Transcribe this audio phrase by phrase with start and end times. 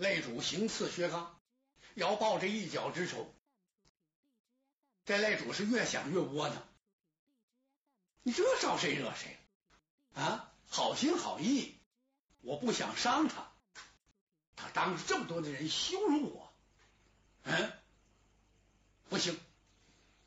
[0.00, 1.38] 擂主行刺薛刚，
[1.94, 3.34] 要报这一脚之仇。
[5.04, 6.66] 这擂主是越想越窝囊，
[8.22, 9.36] 你这招谁惹谁
[10.14, 10.50] 啊？
[10.68, 11.78] 好心好意，
[12.40, 13.52] 我不想伤他，
[14.56, 16.52] 他当着这么多的人羞辱我，
[17.42, 17.72] 嗯，
[19.10, 19.38] 不行，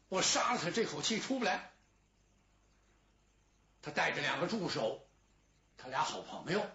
[0.07, 1.73] 我杀了他这口气出不来。
[3.81, 5.03] 他带着两个助手，
[5.77, 6.69] 他俩好朋友，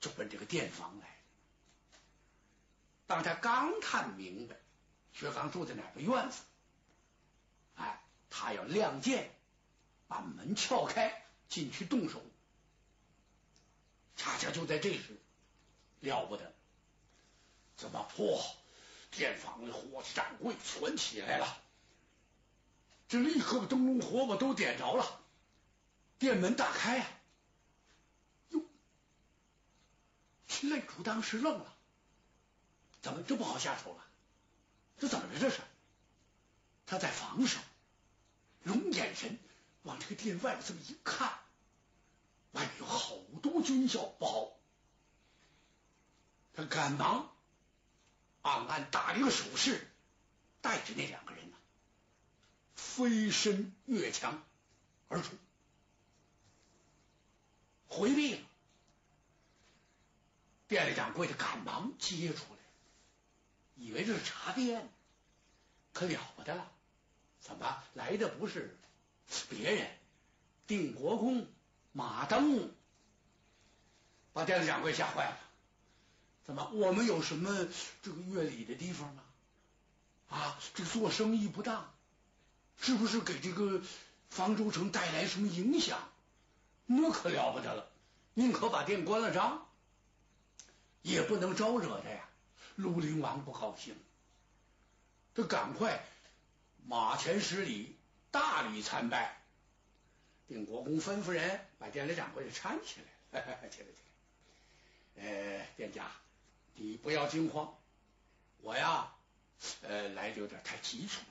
[0.00, 1.15] 就奔这个店房来。
[3.06, 4.56] 当他刚看明白
[5.12, 6.42] 薛刚住在哪个院子，
[7.76, 9.30] 哎，他要亮剑
[10.08, 12.20] 把门撬开进去动手，
[14.16, 15.16] 恰恰就在这时，
[16.00, 16.52] 了不得，
[17.76, 18.44] 怎么破，
[19.10, 21.62] 店房的火掌柜全起来了，
[23.08, 25.20] 这立刻把灯笼火把都点着了。
[26.18, 27.06] 店门大开呀！
[28.48, 28.62] 哟，
[30.48, 31.75] 秦擂主当时愣了，
[33.06, 34.04] 怎么这不好下手了？
[34.98, 35.38] 这怎么着？
[35.38, 35.60] 这是
[36.86, 37.60] 他在防守，
[38.64, 39.38] 龙眼神
[39.84, 41.38] 往这个店外这么一看，
[42.50, 44.58] 外面有好多军校，不好！
[46.52, 47.32] 他赶忙
[48.42, 49.88] 暗暗打了一个手势，
[50.60, 51.56] 带着那两个人呢，
[52.74, 54.42] 飞身越墙
[55.06, 55.30] 而出。
[57.86, 58.40] 回避了，
[60.66, 62.55] 店里掌柜的赶忙接出来，
[63.76, 64.92] 以为这是茶店，
[65.92, 66.70] 可了不得了，
[67.40, 68.76] 怎么来的不是
[69.48, 69.88] 别人？
[70.66, 71.46] 定国公
[71.92, 72.70] 马登，
[74.32, 75.38] 把店里掌柜吓坏了。
[76.44, 77.68] 怎么我们有什么
[78.02, 79.22] 这个越礼的地方吗？
[80.28, 81.94] 啊，这个做生意不当，
[82.80, 83.80] 是不是给这个
[84.28, 85.98] 方舟城带来什么影响？
[86.86, 87.88] 那可了不得了，
[88.34, 89.68] 宁可把店关了张，
[91.02, 92.25] 也不能招惹他呀。
[92.76, 93.94] 庐陵王不高兴，
[95.34, 96.04] 他赶快
[96.86, 97.96] 马前施礼，
[98.30, 99.40] 大礼参拜。
[100.48, 103.00] 定国公吩咐人把店里掌柜的搀起
[103.32, 104.02] 来， 起来起
[105.16, 105.24] 来。
[105.24, 106.10] 呃，店家，
[106.74, 107.74] 你不要惊慌，
[108.60, 109.12] 我呀，
[109.82, 111.26] 呃，来的有点太急促了，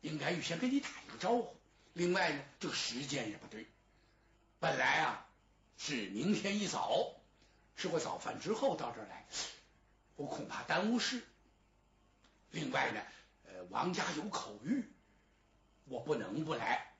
[0.00, 1.54] 应该预先跟你打一个招呼。
[1.92, 3.66] 另外呢，这个时间也不对。
[4.60, 5.26] 本来啊
[5.76, 7.12] 是明天一早
[7.76, 9.26] 吃过早饭之后到这儿来，
[10.18, 11.22] 我恐怕耽误事。
[12.50, 13.00] 另外呢，
[13.46, 14.82] 呃，王家有口谕，
[15.84, 16.92] 我不能不来，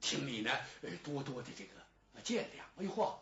[0.00, 0.50] 请你呢
[1.04, 1.70] 多多的这个
[2.24, 2.62] 见谅。
[2.80, 3.14] 哎呦嚯，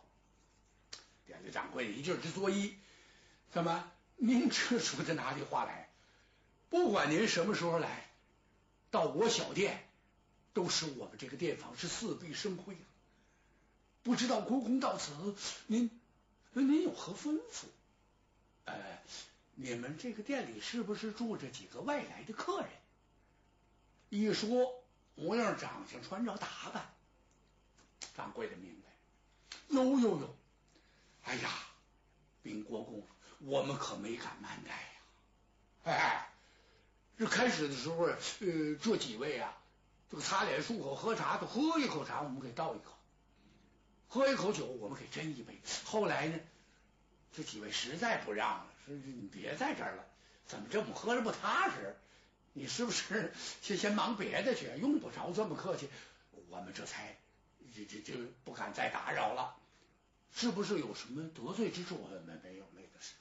[1.27, 2.73] 店里掌柜一劲之作揖，
[3.51, 5.91] 怎么您这说的哪里话来？
[6.69, 8.09] 不管您什么时候来
[8.89, 9.87] 到我小店，
[10.53, 12.87] 都是我们这个店房是四壁生辉啊。
[14.01, 15.11] 不知道国公到此，
[15.67, 15.91] 您
[16.53, 17.65] 您有何吩咐？
[18.67, 18.75] 呃，
[19.55, 22.69] 你们这个店里是不是住着几个外来的客人？
[24.09, 24.83] 一说
[25.15, 26.93] 模样、长相、穿着打扮，
[28.15, 28.89] 掌柜的明白。
[29.69, 30.35] 有有有！
[31.23, 31.49] 哎呀，
[32.43, 33.05] 禀国公，
[33.39, 34.89] 我们可没敢慢待呀！
[35.83, 36.29] 哎，
[37.17, 38.17] 这开始的时候，呃，
[38.81, 39.57] 这几位啊，
[40.09, 42.93] 这个擦脸漱口喝茶，都喝一口茶，我们给倒一口。
[44.09, 45.59] 喝一口酒，我们给斟一杯。
[45.83, 46.39] 后来呢，
[47.37, 50.03] 这几位实在不让了，说你别在这儿了，
[50.47, 51.95] 怎么这么喝着不踏实？
[52.53, 53.31] 你是不是
[53.61, 54.65] 先先忙别的去？
[54.81, 55.87] 用不着这么客气。
[56.49, 57.15] 我们这才
[57.75, 59.55] 这这这不敢再打扰了。
[60.33, 62.09] 是不是有什么得罪之处？
[62.25, 63.13] 没没有，没的事。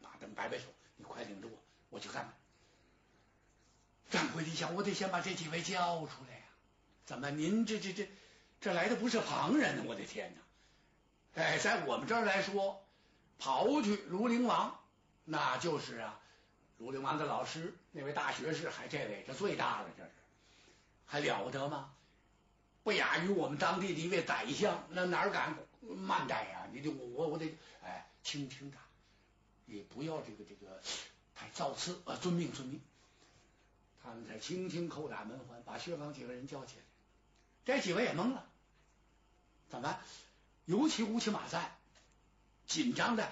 [0.00, 0.64] 马登摆摆手，
[0.96, 1.58] 你快领着我，
[1.90, 2.32] 我去看看。
[4.10, 6.44] 掌柜的想，我得先把这几位叫出来呀。
[7.04, 8.08] 怎么，您这这这？
[8.62, 11.42] 这来的不是旁人呢，我的天哪！
[11.42, 12.81] 哎，在我们这儿来说，
[13.42, 14.78] 刨去庐陵王，
[15.24, 16.20] 那就是啊，
[16.80, 20.10] 庐陵王的老师那位大学士，还这位这最大了，这是
[21.06, 21.92] 还了得吗？
[22.84, 26.68] 不亚于我们当地的一位宰相，那哪敢慢待呀？
[26.72, 27.52] 你得我我得
[27.82, 28.76] 哎，轻轻的，
[29.66, 30.80] 也不要这个这个
[31.34, 32.80] 太造次啊，遵命遵命。
[34.04, 36.82] 他们才轻轻叩打门环，把薛刚几个人叫起来，
[37.64, 38.44] 这几位也懵了。
[39.68, 39.98] 怎么？
[40.64, 41.76] 尤其乌漆马赞，
[42.66, 43.30] 紧张的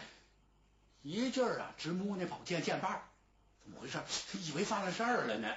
[1.02, 3.08] 一劲儿啊，直摸那宝剑剑把
[3.62, 3.98] 怎么回事？
[3.98, 5.48] 他 以为犯了事儿了呢。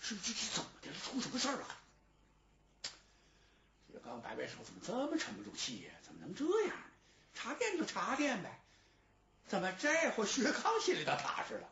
[0.00, 0.96] 是这这怎么的了？
[1.02, 1.66] 出什么事儿了？
[3.90, 5.92] 薛刚摆摆手，怎么这么沉不住气呀？
[6.04, 6.84] 怎么能这样呢？
[7.34, 8.60] 茶店就查店呗。
[9.46, 11.68] 怎么这会薛刚心里倒踏实了？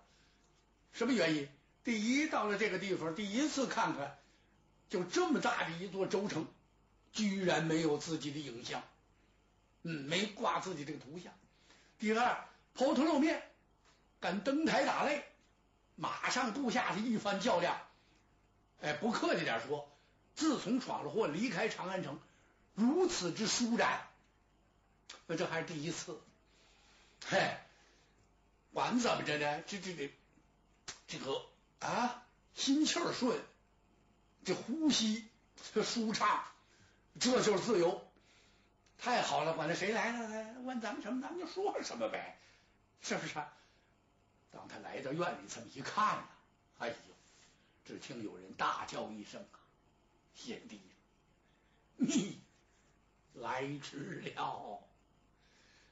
[0.93, 1.49] 什么原因？
[1.85, 4.19] 第一，到了这个地方，第一次看看，
[4.89, 6.47] 就这么大的一座州城。
[7.13, 8.83] 居然没有自己的影像，
[9.89, 11.33] 嗯，没挂自己这个图像。
[12.01, 12.45] 第二，
[12.75, 13.49] 抛头露面，
[14.19, 15.23] 敢登台打擂，
[15.95, 17.81] 马上部下的一番较量。
[18.81, 19.89] 哎，不客气点说，
[20.35, 22.19] 自从闯了祸离开长安城，
[22.75, 24.09] 如此之舒展，
[25.29, 26.21] 那这还是第一次。
[27.25, 27.57] 嘿，
[28.73, 29.63] 管怎么着呢？
[29.69, 30.13] 这这这
[31.07, 31.47] 这个
[31.79, 32.25] 啊，
[32.57, 33.41] 心气儿顺，
[34.45, 35.29] 这呼吸
[35.73, 36.45] 这舒畅，
[37.21, 38.06] 这就是自由。
[38.99, 42.39] 太好了，管他谁来了，来问咱们什么，咱们就说什么呗，
[43.03, 43.35] 是不是？
[44.51, 46.29] 当他来到院里，这么一看呢，
[46.79, 46.95] 哎呦，
[47.85, 49.61] 只听有人大叫一声啊
[50.35, 50.81] ：“贤弟，
[51.97, 52.41] 你
[53.35, 54.83] 来迟了，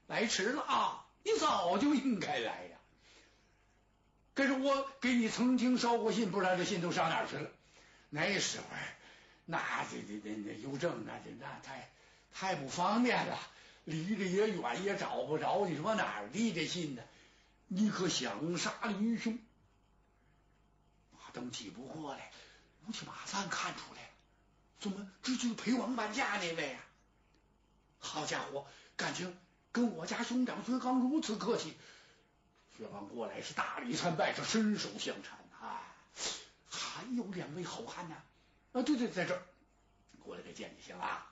[0.06, 1.06] 来迟了啊！
[1.22, 2.78] 你早就应该来呀。
[4.34, 7.50] 可是我给你曾经捎过信，不知道这信都上哪儿去了。
[8.10, 8.64] 那时候，
[9.44, 11.90] 那这这这那邮政，那这那太……
[12.34, 13.38] 太不方便了，
[13.84, 15.64] 离得也远，也找不着。
[15.66, 17.02] 你说哪儿递这信呢？
[17.68, 19.38] 你可想杀林兄？
[21.12, 22.32] 马登挤不过来，
[22.86, 24.10] 乌漆马三看出来，
[24.80, 26.80] 怎么这就是陪王半价那位啊？
[28.00, 28.66] 好家伙，
[28.96, 29.38] 感情
[29.72, 31.76] 跟我家兄长薛刚如此客气。
[32.76, 35.28] 薛刚过来是大礼参拜，是伸手相搀
[35.64, 35.94] 啊！
[36.68, 38.16] 还有两位好汉呢？
[38.72, 39.42] 啊，对对，在这儿，
[40.18, 41.30] 过来给见见行啊。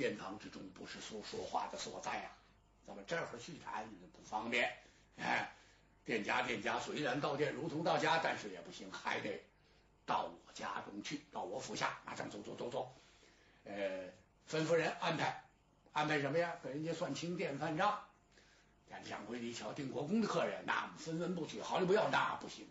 [0.00, 2.32] 殿堂之中不是说说话的所在啊，
[2.86, 4.72] 咱们这会儿叙谈不方便。
[5.18, 5.52] 哎，
[6.06, 9.44] 店家店家虽然到店如同到家，但是也不行，还得
[10.06, 11.98] 到我家中去，到我府下。
[12.06, 12.94] 马上走走走走，
[13.64, 14.06] 呃，
[14.48, 15.44] 吩咐人安排
[15.92, 16.56] 安排什么呀？
[16.64, 18.02] 给人家算清店饭账。
[18.88, 22.66] 咱掌柜的一瞧，定国公的客人，那分文不取，毫厘不要，那不行。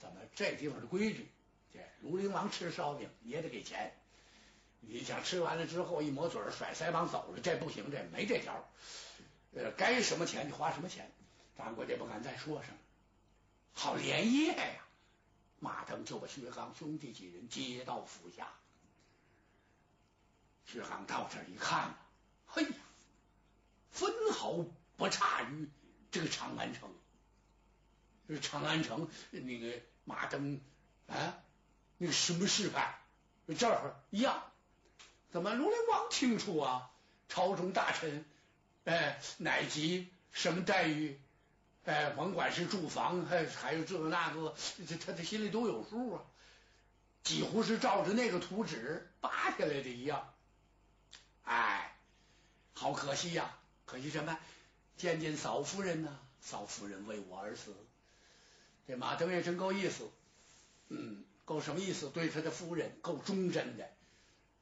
[0.00, 1.28] 咱们这地方的规矩，
[1.72, 3.92] 这庐陵王吃烧饼也得给钱。
[4.84, 8.68] 你想吃完了之后一抹嘴甩腮帮走了，这不行，这没这条。
[9.54, 11.10] 呃，该什么钱你花什么钱，
[11.56, 12.76] 掌柜的不敢再说什么。
[13.72, 14.84] 好连夜呀，
[15.60, 18.52] 马腾就把薛刚兄弟几人接到府下。
[20.66, 21.94] 薛刚到这一看，
[22.46, 22.70] 嘿呀，
[23.90, 24.64] 分毫
[24.96, 25.68] 不差于
[26.10, 26.90] 这个长安城。
[28.28, 30.60] 这长安城那个马登
[31.06, 31.42] 啊，
[31.98, 32.94] 那个什么示范，
[33.58, 34.51] 这儿一样。
[35.32, 36.90] 怎么庐陵王清楚啊？
[37.28, 38.24] 朝中大臣，
[38.84, 41.18] 哎，乃及什么待遇？
[41.86, 44.54] 哎，甭管是住房，还还有这个那个，
[44.86, 46.22] 这他他心里都有数啊。
[47.24, 50.34] 几乎是照着那个图纸扒下来的一样。
[51.44, 51.96] 哎，
[52.74, 53.56] 好可惜呀！
[53.86, 54.38] 可惜什么？
[54.98, 56.18] 见见嫂夫人呢？
[56.42, 57.74] 嫂夫人为我而死。
[58.86, 60.10] 这马登也真够意思，
[60.88, 62.10] 嗯，够什么意思？
[62.10, 63.88] 对他的夫人够忠贞的。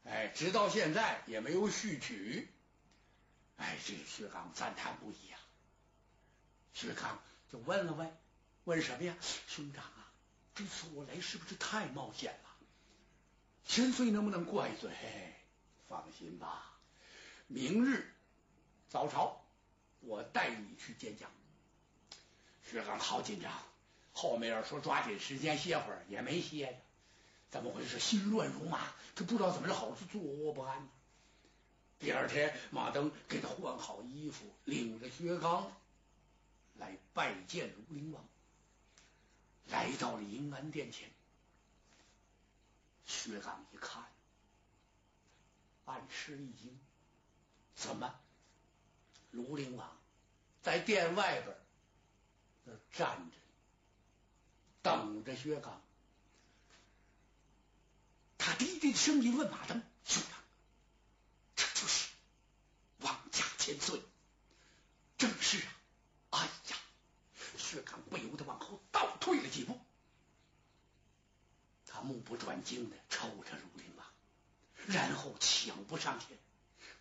[0.05, 2.49] 哎，直到现在也没有续娶。
[3.57, 5.41] 哎，这薛刚赞叹不已啊。
[6.73, 8.17] 薛刚就问了问，
[8.65, 9.15] 问什么呀？
[9.47, 10.13] 兄长啊，
[10.55, 12.51] 这次我来是不是太冒险了？
[13.67, 14.91] 千岁能不能怪罪？
[15.89, 16.79] 放心吧，
[17.49, 18.15] 明日
[18.89, 19.45] 早朝
[20.01, 21.27] 我带你去见驾。
[22.65, 23.53] 薛刚好紧张，
[24.13, 26.75] 后面要说抓紧时间歇会儿，也没歇着。
[27.51, 27.99] 怎么回事？
[27.99, 30.89] 心乱如麻，他不知道怎么着好，是坐卧不安。
[31.99, 35.71] 第二天，马登给他换好衣服，领着薛刚
[36.79, 38.25] 来拜见庐陵王。
[39.69, 41.11] 来到了银安殿前，
[43.05, 44.03] 薛刚一看，
[45.85, 46.77] 暗吃一惊：
[47.77, 48.13] 怎么，
[49.33, 49.97] 庐陵王
[50.63, 51.57] 在殿外边
[52.65, 53.37] 那站着，
[54.83, 55.81] 等着薛刚？
[58.51, 60.43] 他低低的声音问马登：“兄长，
[61.55, 62.09] 这就是
[62.99, 64.03] 王家千岁？”
[65.19, 65.59] 正是
[66.31, 66.41] 啊！
[66.41, 66.77] 哎呀，
[67.57, 69.79] 薛刚不由得往后倒退了几步，
[71.87, 74.07] 他目不转睛的瞅着如陵王，
[74.89, 76.37] 然后抢步上前，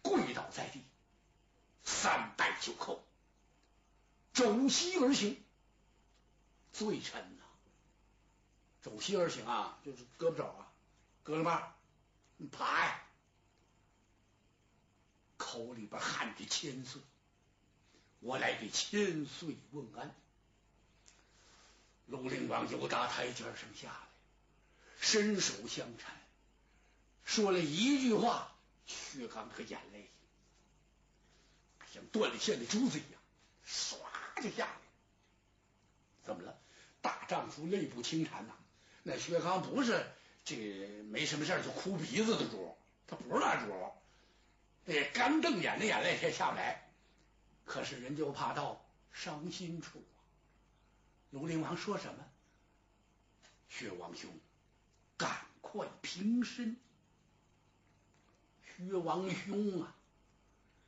[0.04, 0.84] 跪倒在地，
[1.84, 3.00] 三拜九叩，
[4.34, 5.44] 肘膝而行。
[6.74, 7.44] 罪臣呐，
[8.84, 10.69] 肘膝而行啊，就是胳膊肘啊。
[11.30, 11.76] 哥了吧，
[12.38, 13.04] 你爬呀！
[15.38, 17.00] 口里边喊着千岁，
[18.20, 20.16] 我来给千岁问安。
[22.10, 24.08] 庐陵王由大台阶上下来，
[25.00, 26.06] 伸手相搀，
[27.24, 28.52] 说了一句话，
[28.88, 30.10] 薛刚可眼泪
[31.94, 33.22] 像断了线的珠子一样，
[33.68, 34.00] 唰
[34.42, 34.78] 就下来。
[36.24, 36.60] 怎么了？
[37.04, 38.56] 大丈夫泪不轻弹呐！
[39.04, 40.12] 那薛刚不是。
[40.50, 42.76] 这没什么事就哭鼻子的主，
[43.06, 43.72] 他不是那主。
[44.88, 46.90] 哎，干瞪眼的眼泪也下不来。
[47.66, 50.18] 可是人就怕到伤心处啊。
[51.32, 52.26] 庐陵王说什么？
[53.70, 54.32] 薛王兄，
[55.18, 56.76] 赶快平身。
[58.66, 59.96] 薛王兄啊，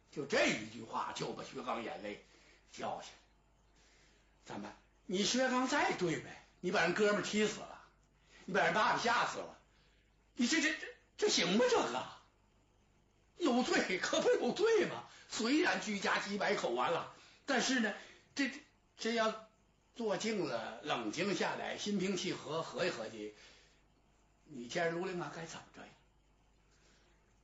[0.09, 2.25] 就这一句话就把薛刚眼泪
[2.71, 3.13] 掉下来。
[4.45, 4.73] 怎么？
[5.05, 6.43] 你薛刚再对呗？
[6.61, 7.70] 你把人哥们踢死了，
[8.51, 9.57] 你把人爸爸吓死了，
[10.35, 11.63] 你这这这这行吗？
[11.69, 12.05] 这个
[13.37, 15.05] 有罪可不有罪吗？
[15.29, 17.15] 虽然居家几百口完了，
[17.45, 17.93] 但是呢，
[18.35, 18.51] 这
[18.97, 19.47] 这要
[19.95, 23.33] 坐静了，冷静下来，心平气和，合计合计，
[24.43, 25.93] 你见卢陵王该怎么着呀？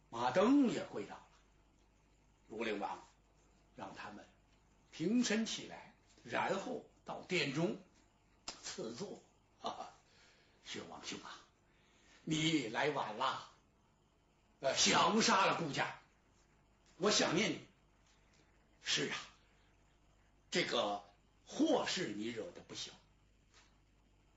[0.09, 1.27] 马登也跪倒了，
[2.49, 3.07] 卢陵王
[3.77, 4.25] 让他们
[4.91, 5.93] 平身起来，
[6.25, 7.79] 然后到殿中
[8.61, 9.23] 赐座。
[10.67, 11.39] 薛王兄啊，
[12.25, 13.49] 你来晚了，
[14.59, 15.97] 呃，想杀了顾家，
[16.97, 17.65] 我想念你。
[18.83, 19.17] 是啊，
[20.51, 21.01] 这个
[21.45, 22.91] 祸是你惹的不小，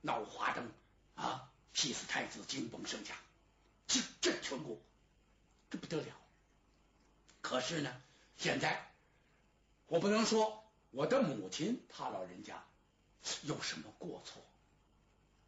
[0.02, 0.70] 闹花灯
[1.16, 3.16] 啊，劈死太子，惊崩圣驾，
[3.88, 4.78] 惊震全国，
[5.68, 6.16] 这不得了。
[7.40, 8.02] 可是呢，
[8.36, 8.92] 现在
[9.86, 12.64] 我不能说我的母亲她老人家
[13.42, 14.44] 有什么过错，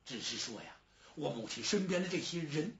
[0.04, 0.76] 只是说呀，
[1.14, 2.76] 我母亲身边的这些人，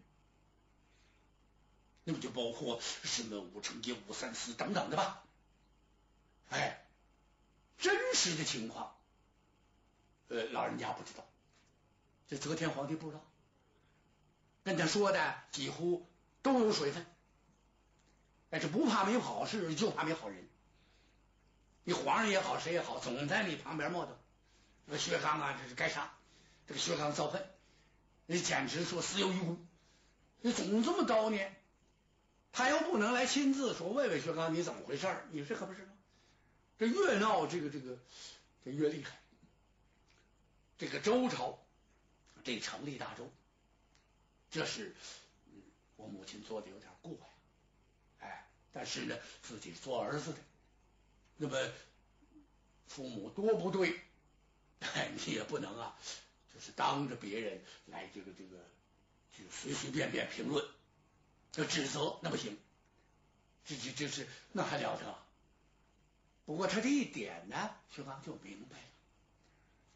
[2.04, 5.22] 那么就包括什么武成杰、武三思等等的吧。
[6.50, 6.84] 哎，
[7.78, 8.96] 真实的情况，
[10.28, 11.26] 呃，老人家不知道，
[12.28, 13.24] 这则天皇帝不知道，
[14.64, 16.06] 跟他说的几乎
[16.42, 17.06] 都有水分。
[18.50, 20.46] 哎，这不怕没好事，就怕没好人。
[21.84, 24.10] 你皇上也好，谁也好，总在你旁边磨叨。
[24.86, 26.12] 这个薛刚啊，这是该杀。
[26.66, 27.44] 这个薛刚遭恨，
[28.26, 29.58] 你简直说死有余辜。
[30.40, 31.54] 你总这么叨念，
[32.52, 35.92] 他又不能来亲自说问问薛刚你怎么回事你这可不是吗？
[36.78, 37.98] 这越闹，这个这个
[38.64, 39.18] 这越厉害。
[40.78, 41.58] 这个周朝
[42.42, 43.30] 这成立大周，
[44.50, 44.96] 这是
[45.94, 47.26] 我母亲做的有点过呀。
[48.18, 50.38] 哎，但是呢，自己做儿子的，
[51.36, 51.56] 那么
[52.88, 54.00] 父母多不对，
[55.24, 55.96] 你也不能啊，
[56.54, 58.56] 就是当着别人来这个这个
[59.36, 60.64] 就随随便便评论，
[61.52, 62.58] 就指责那不行。
[63.64, 65.18] 这这这是那还了得？
[66.44, 68.84] 不过他这一点呢，薛刚就明白了，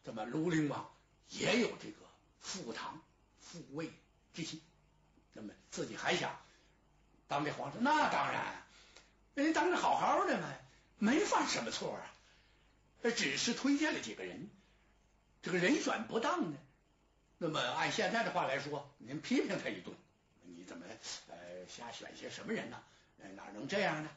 [0.04, 0.88] 怎么庐陵王
[1.30, 1.96] 也有这个
[2.40, 3.02] 复唐
[3.40, 3.90] 复魏
[4.32, 4.62] 之心，
[5.32, 6.38] 那么自己还想
[7.26, 8.64] 当这皇上，那当然，
[9.34, 10.48] 人家当着好好的嘛，
[10.98, 12.06] 没犯什么错啊，
[13.16, 14.48] 只是推荐了几个人，
[15.46, 16.58] 这个人选不当呢。
[17.38, 19.94] 那么按现在的话来说，您批评他一顿，
[20.42, 20.84] 你怎么
[21.28, 21.36] 呃
[21.68, 22.82] 瞎选些什么人呢？
[23.36, 24.10] 哪能这样呢？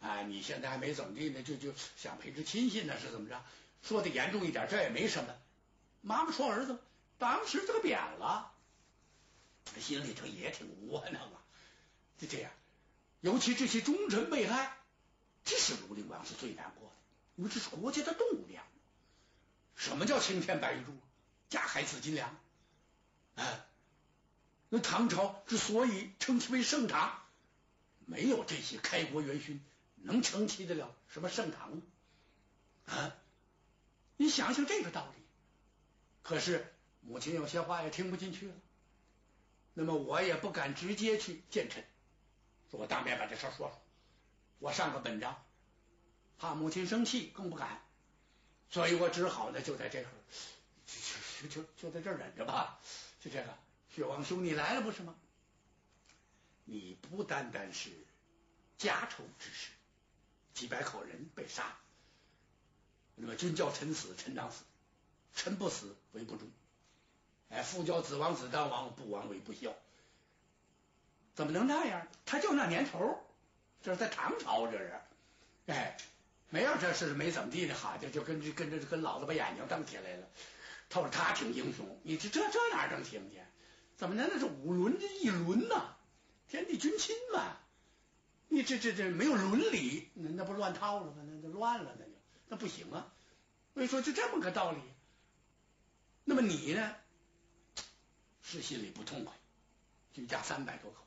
[0.00, 3.40] 啊，你现在还没怎么地呢，就就想培植亲信呢，是怎么着？
[3.84, 5.32] 说的严重一点，这也没什么。
[6.00, 6.76] 妈妈说儿子
[7.18, 8.52] 当时这个贬了，
[9.80, 11.38] 心里头也挺窝囊啊。
[12.18, 12.50] 就这样，
[13.20, 14.76] 尤其这些忠臣被害，
[15.44, 16.96] 这是庐陵王是最难过的，
[17.36, 18.64] 因为这是国家的栋梁。
[19.78, 20.92] 什么叫青天白玉柱？
[21.48, 22.36] 加海紫金梁？
[23.36, 23.64] 啊，
[24.68, 27.22] 那唐朝之所以称其为盛唐，
[28.04, 29.64] 没有这些开国元勋。
[30.00, 31.80] 能承起得了什么盛唐
[32.86, 33.14] 啊？
[34.16, 35.22] 你想想这个道理。
[36.22, 38.54] 可是母亲有些话也听不进去了。
[39.74, 41.84] 那么我也不敢直接去见臣，
[42.70, 43.82] 说我当面把这事说说，
[44.58, 45.40] 我上个本章，
[46.36, 47.80] 怕母亲生气，更不敢。
[48.70, 50.06] 所以我只好呢，就在这儿，
[51.42, 52.78] 就就就就在这儿忍着吧。
[53.20, 53.54] 就这个，
[53.94, 55.14] 雪王兄，你来了不是吗？
[56.64, 57.90] 你不单单是
[58.76, 59.70] 家仇之事。
[60.54, 61.76] 几百口人被杀，
[63.14, 64.64] 那么君叫臣死，臣当死；
[65.36, 66.50] 臣不死，为不忠。
[67.48, 69.72] 哎，父教子亡，子当亡；不亡，为不孝。
[71.36, 72.08] 怎么能那样？
[72.26, 73.24] 他就那年头，
[73.84, 75.00] 这是在唐朝，这是。
[75.66, 75.96] 哎，
[76.50, 80.28] 没有这事，没怎么地的，好就，就跟跟着跟老子把眼睛瞪起来了。
[80.88, 83.46] 他说他挺英雄，你这这这哪能听见？
[83.96, 85.96] 怎么能那是五伦一伦呢？
[86.48, 87.56] 天地君亲嘛。
[88.50, 91.22] 你这这这没有伦理，那那不乱套了吗？
[91.26, 92.12] 那那乱了，那就
[92.48, 93.12] 那不行啊！
[93.74, 94.78] 所以说就这么个道理。
[96.24, 96.96] 那么你呢，
[98.42, 99.34] 是心里不痛快，
[100.14, 101.06] 居家三百多口，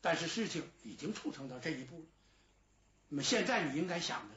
[0.00, 2.06] 但是事情已经促成到这一步了。
[3.08, 4.33] 那么现在你应该想的，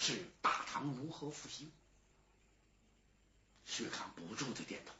[0.00, 1.70] 是大唐如何复兴？
[3.66, 4.92] 薛康不住的点头，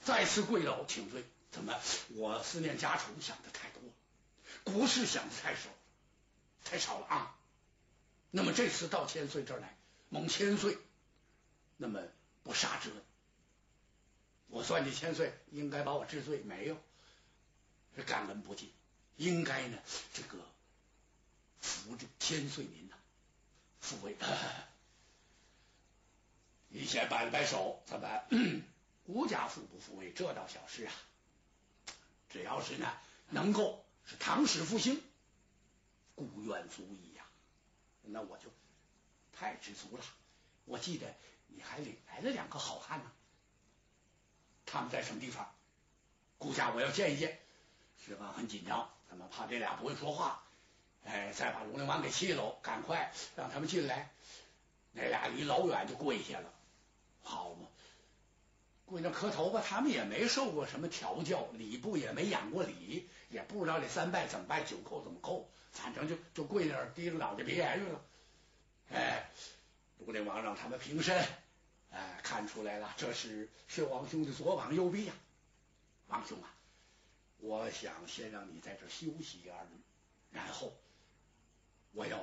[0.00, 1.24] 再次跪倒请罪。
[1.52, 1.72] 怎么？
[2.16, 3.92] 我思念家仇想的太多了。
[4.64, 5.70] 国事想的太少，
[6.64, 7.38] 太少了啊！
[8.32, 9.76] 那么这次到千岁这儿来，
[10.08, 10.76] 蒙千岁，
[11.76, 12.02] 那么
[12.42, 13.02] 不杀之恩，
[14.48, 16.76] 我算计千岁应该把我治罪，没有，
[17.94, 18.72] 是感恩不尽，
[19.16, 19.78] 应该呢
[20.12, 20.38] 这个
[21.60, 22.83] 扶着千岁您
[23.84, 24.16] 呐，抚慰。
[26.68, 28.24] 你先摆了摆手，怎么？
[29.06, 30.92] 孤家复不复位，这倒小事啊。
[32.30, 32.92] 只要是呢，
[33.30, 35.00] 能够是唐史复兴，
[36.14, 37.24] 孤愿足矣呀。
[38.02, 38.50] 那我就
[39.32, 40.04] 太知足了。
[40.64, 41.14] 我记得
[41.48, 43.12] 你还领来了两个好汉呢，
[44.66, 45.54] 他们在什么地方？
[46.38, 47.38] 顾家我要见一见。
[48.04, 50.42] 薛刚很紧张，他们怕这俩不会说话，
[51.04, 54.10] 哎，再把龙陵王给气喽，赶快让他们进来。
[54.92, 56.52] 那俩离老远就跪下了，
[57.22, 57.68] 好嘛。
[58.86, 68.00] 跪那磕头吧，他们也没受过什么调教，礼部也没养过礼，也不知道这三拜怎么拜，九叩怎么叩，反正就就跪那儿，低着脑袋别言语了。
[68.92, 69.30] 哎，
[69.98, 71.26] 卢陵王让他们平身，
[71.90, 75.14] 哎，看出来了，这是薛王兄的左膀右臂呀。
[76.08, 76.54] 王兄啊，
[77.38, 79.68] 我想先让你在这休息二日，
[80.30, 80.70] 然后
[81.94, 82.22] 我要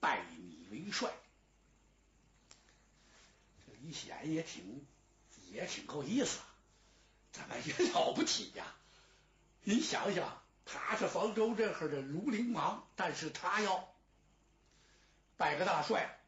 [0.00, 1.10] 拜你为帅。
[3.64, 4.84] 这李显也挺。
[5.50, 6.40] 也挺够意思，
[7.32, 8.74] 怎么也了不起呀！
[9.62, 13.88] 你想想，他是房州这块的庐陵王，但是他要
[15.38, 16.20] 拜个大帅，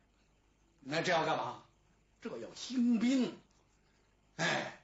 [0.81, 1.63] 那这要干嘛？
[2.23, 3.39] 这要兴兵，
[4.37, 4.81] 哎，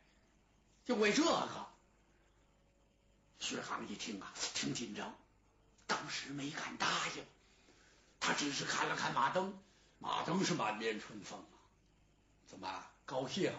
[0.85, 1.67] 就为这个。
[3.41, 5.17] 薛航一听啊，挺紧张，
[5.87, 7.25] 当时没敢答应，
[8.27, 9.57] 他只是看了看马登，
[10.01, 11.55] 马登是满面春风啊，
[12.49, 13.53] 怎么高兴？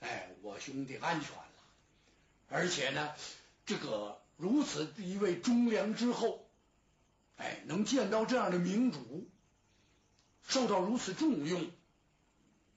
[0.00, 1.52] 哎，我兄弟安全了，
[2.48, 3.14] 而且呢，
[3.66, 6.48] 这个如此一位忠良之后，
[7.36, 9.28] 哎，能见到这样的明主，
[10.48, 11.70] 受到如此重用，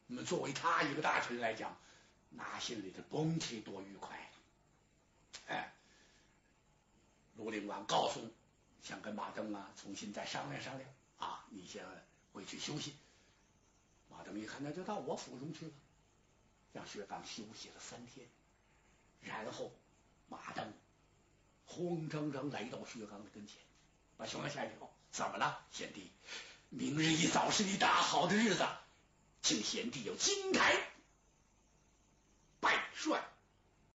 [0.08, 1.78] 那么作为他一个大臣来讲，
[2.32, 4.26] 那心里的甭提多愉快了。
[5.48, 5.74] 哎，
[7.38, 8.30] 卢陵王告诉，
[8.84, 11.86] 想跟马登啊重新再商量商量啊，你先
[12.34, 12.96] 回去休息。
[14.10, 15.72] 马登一看，那就到我府中去了。
[16.74, 18.28] 让薛刚休息了三天，
[19.22, 19.72] 然后
[20.30, 20.74] 马登
[21.66, 23.56] 慌张张来到薛刚的跟前，
[24.16, 26.12] 把薛刚吓一跳：“怎么了，贤弟？
[26.70, 28.68] 明日一早是你大好的日子，
[29.42, 30.92] 请贤弟有金台
[32.60, 33.24] 拜帅。”